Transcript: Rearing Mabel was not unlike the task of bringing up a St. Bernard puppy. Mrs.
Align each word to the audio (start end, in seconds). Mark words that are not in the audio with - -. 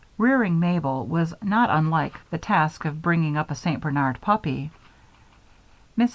Rearing 0.17 0.59
Mabel 0.59 1.05
was 1.05 1.31
not 1.43 1.69
unlike 1.69 2.19
the 2.31 2.39
task 2.39 2.85
of 2.85 3.03
bringing 3.03 3.37
up 3.37 3.51
a 3.51 3.53
St. 3.55 3.79
Bernard 3.79 4.19
puppy. 4.19 4.71
Mrs. 5.95 6.09